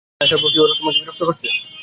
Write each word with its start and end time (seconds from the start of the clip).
এখানে 0.11 0.25
আসার 0.25 0.39
পর 0.41 0.49
কি 0.53 0.57
ওরা 0.59 0.75
তোমাকে 0.79 0.99
বিরক্ত 0.99 1.21
করেছে? 1.27 1.47